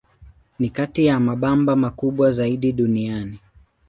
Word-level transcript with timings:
Ni 0.59 0.69
kati 0.69 1.05
ya 1.05 1.19
mabamba 1.19 1.75
makubwa 1.75 2.31
zaidi 2.31 2.71
duniani. 2.73 3.39